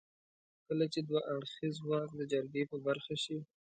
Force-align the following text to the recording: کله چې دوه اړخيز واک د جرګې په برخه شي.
کله 0.67 0.85
چې 0.93 0.99
دوه 1.07 1.21
اړخيز 1.33 1.75
واک 1.87 2.09
د 2.15 2.21
جرګې 2.31 2.63
په 2.71 2.77
برخه 2.85 3.15
شي. 3.23 3.37